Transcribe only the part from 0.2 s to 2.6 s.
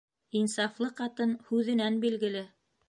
Инсафлы ҡатын һүҙенән билгеле.